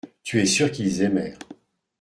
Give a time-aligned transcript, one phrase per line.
[0.23, 1.37] Tu es sûr qu’ils aimèrent.